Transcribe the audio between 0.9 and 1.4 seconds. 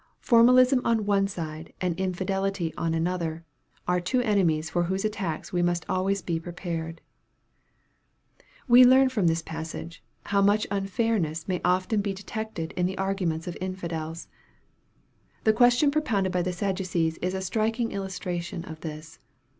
one